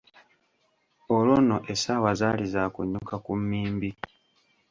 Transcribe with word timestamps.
Olwo 1.15 1.35
nno 1.41 1.57
essaawa 1.73 2.11
zaali 2.19 2.45
za 2.53 2.63
kunnyuka 2.75 3.15
ku 3.25 3.31
mmimbi. 3.39 3.91